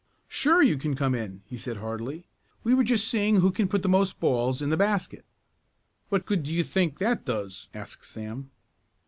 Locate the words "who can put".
3.35-3.83